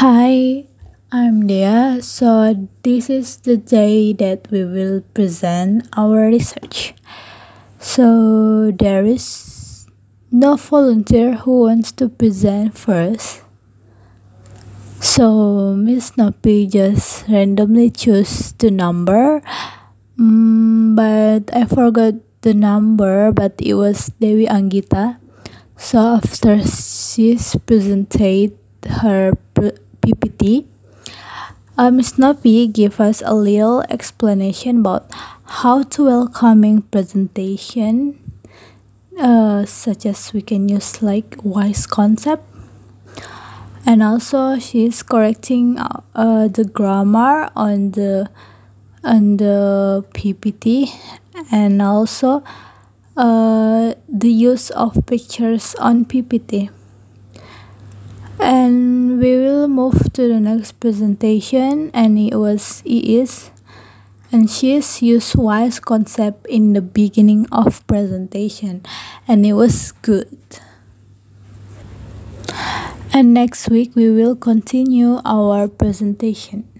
[0.00, 0.64] Hi,
[1.12, 2.00] I'm Dea.
[2.00, 6.96] So, this is the day that we will present our research.
[7.78, 9.84] So, there is
[10.32, 13.44] no volunteer who wants to present first.
[14.98, 19.44] So, Miss Nopi just randomly choose the number,
[20.16, 25.20] mm, but I forgot the number, but it was Dewi Anggita.
[25.76, 28.56] So, after she's presented
[28.88, 29.36] her
[30.02, 30.66] PPT,
[31.78, 32.14] uh, Ms.
[32.18, 35.06] Nopi gave us a little explanation about
[35.62, 38.18] how to welcoming presentation,
[39.18, 42.44] uh, such as we can use like wise concept.
[43.86, 48.28] And also she's correcting uh, uh, the grammar on the
[49.02, 50.90] on the PPT
[51.50, 52.44] and also
[53.16, 56.70] uh, the use of pictures on PPT
[58.42, 58.91] and
[59.72, 63.50] move to the next presentation and it was it is
[64.30, 68.84] and she's used wise concept in the beginning of presentation
[69.28, 70.38] and it was good.
[73.12, 76.71] And next week we will continue our presentation